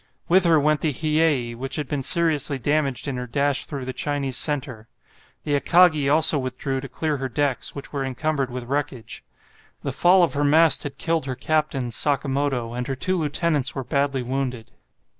With 0.27 0.45
her 0.45 0.59
went 0.59 0.81
the 0.81 0.91
"Hiyei," 0.91 1.53
which 1.55 1.75
had 1.75 1.87
been 1.87 2.01
seriously 2.01 2.57
damaged 2.57 3.07
in 3.07 3.17
her 3.17 3.27
dash 3.27 3.65
through 3.67 3.85
the 3.85 3.93
Chinese 3.93 4.35
centre. 4.35 4.87
The 5.43 5.53
"Akagi" 5.59 6.09
also 6.11 6.39
withdrew 6.39 6.81
to 6.81 6.89
clear 6.89 7.17
her 7.17 7.29
decks, 7.29 7.75
which 7.75 7.93
were 7.93 8.03
encumbered 8.03 8.49
with 8.49 8.63
wreckage. 8.63 9.23
The 9.83 9.91
fall 9.91 10.23
of 10.23 10.33
her 10.33 10.43
mast 10.43 10.81
had 10.81 10.97
killed 10.97 11.27
her 11.27 11.35
captain, 11.35 11.91
Sakamoto, 11.91 12.73
and 12.73 12.87
her 12.87 12.95
two 12.95 13.15
lieutenants 13.15 13.75
were 13.75 13.83
badly 13.83 14.23
wounded. 14.23 14.71